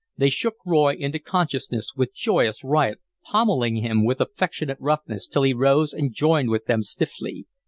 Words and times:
They 0.17 0.31
shook 0.31 0.55
Roy 0.65 0.95
into 0.95 1.19
consciousness 1.19 1.91
with 1.95 2.15
joyous 2.15 2.63
riot, 2.63 2.99
pommelling 3.23 3.75
him 3.83 4.03
with 4.03 4.19
affectionate 4.19 4.79
roughness 4.79 5.27
till 5.27 5.43
he 5.43 5.53
rose 5.53 5.93
and 5.93 6.11
joined 6.11 6.49
with 6.49 6.65
them 6.65 6.81
stiffly. 6.81 7.45